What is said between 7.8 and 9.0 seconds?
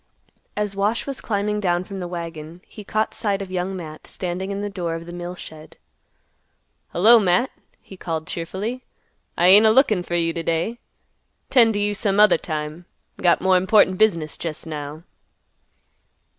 he called cheerfully;